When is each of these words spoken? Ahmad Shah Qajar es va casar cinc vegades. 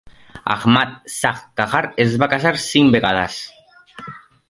Ahmad 0.53 0.95
Shah 1.17 1.33
Qajar 1.61 1.83
es 2.07 2.17
va 2.25 2.31
casar 2.35 2.55
cinc 2.65 2.97
vegades. 2.99 3.37